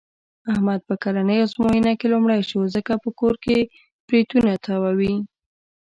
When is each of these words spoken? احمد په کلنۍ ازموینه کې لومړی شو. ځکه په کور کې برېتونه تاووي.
احمد 0.51 0.79
په 0.87 0.95
کلنۍ 1.03 1.37
ازموینه 1.45 1.91
کې 1.99 2.07
لومړی 2.13 2.41
شو. 2.49 2.59
ځکه 2.75 2.93
په 3.03 3.09
کور 3.19 3.33
کې 3.43 3.57
برېتونه 4.07 4.51
تاووي. 4.65 5.15